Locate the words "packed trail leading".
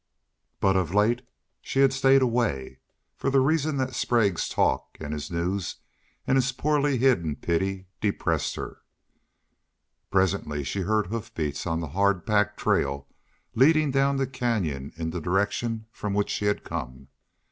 12.25-13.91